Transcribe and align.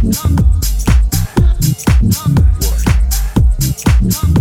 Number. 0.00 0.44
Number. 4.00 4.37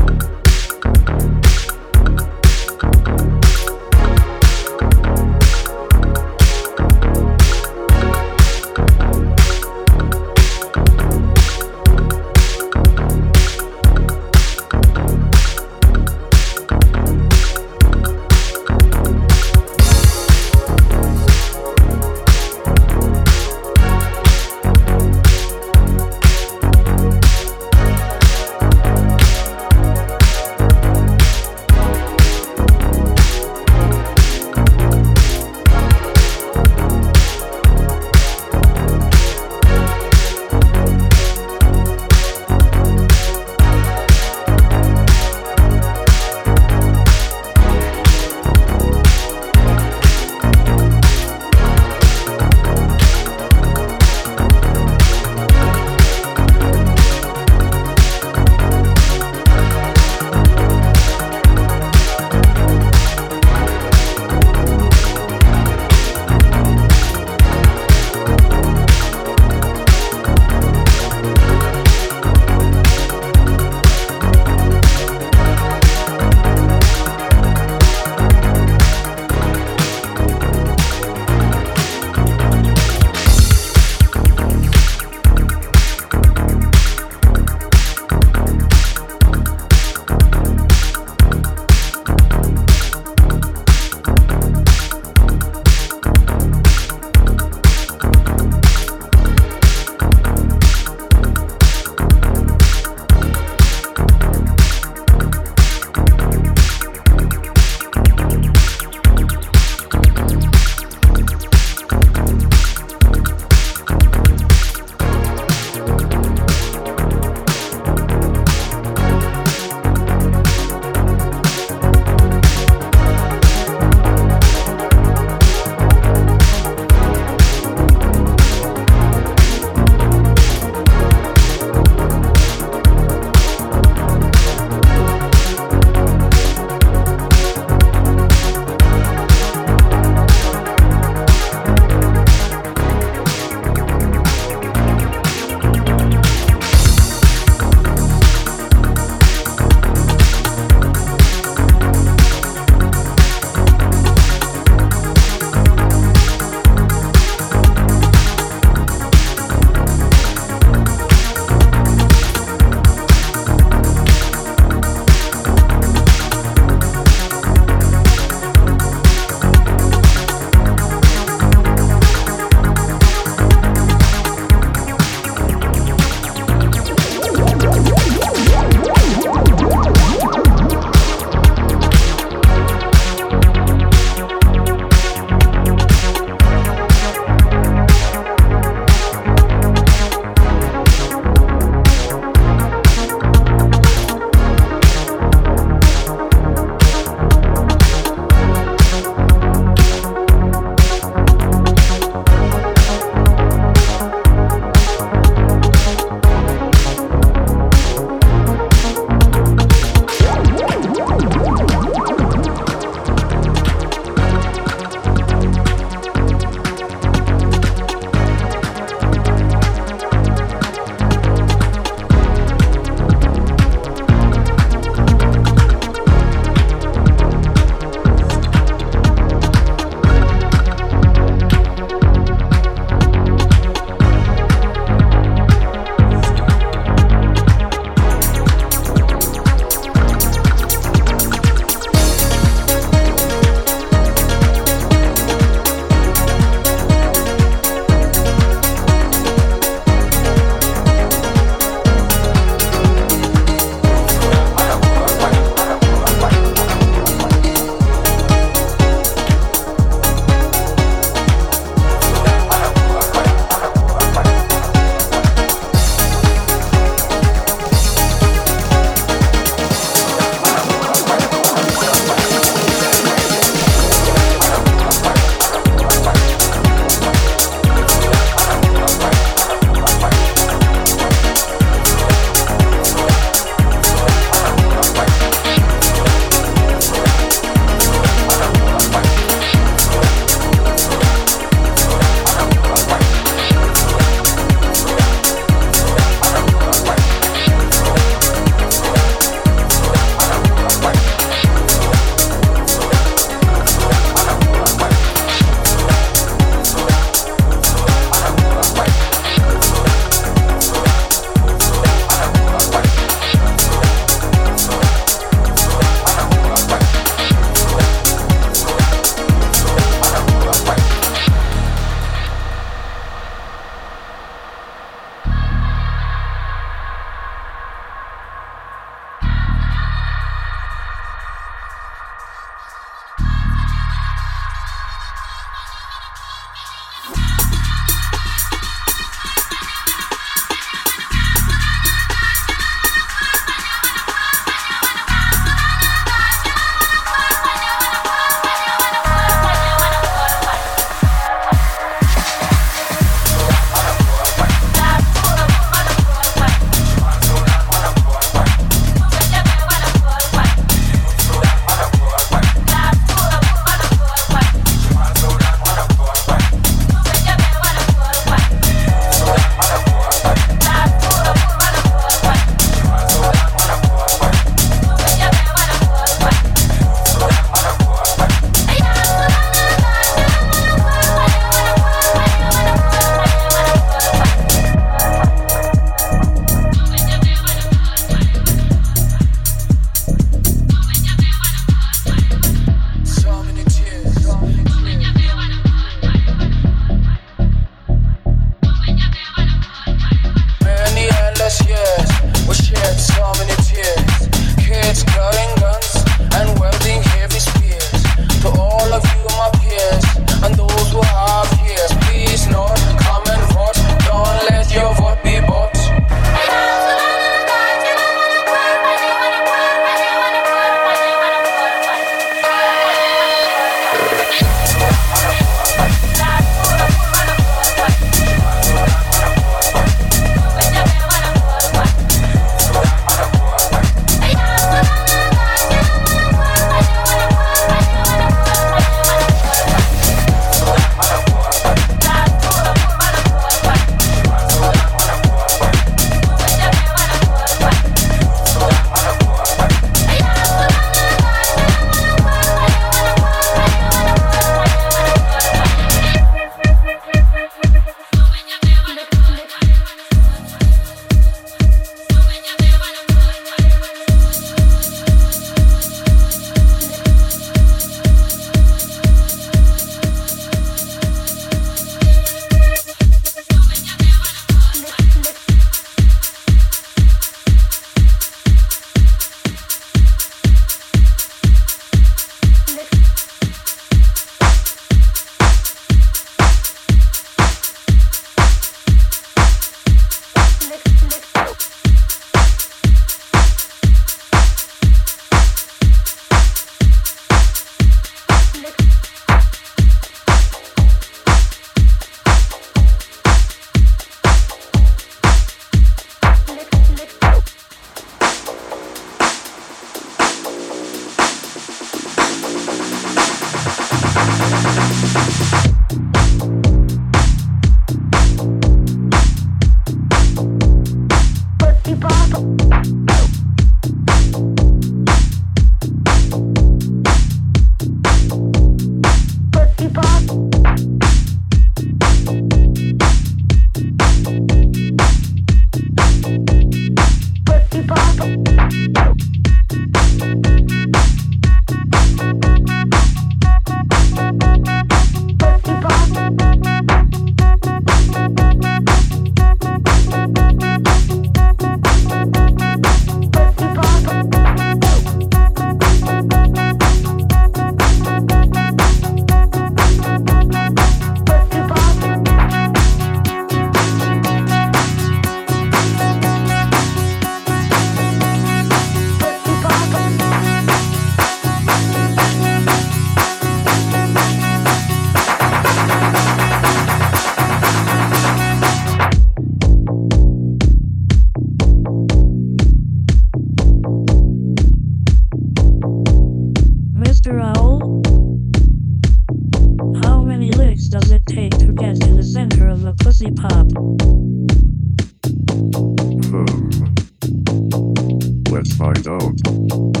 Find 598.93 599.07
out. 599.07 600.00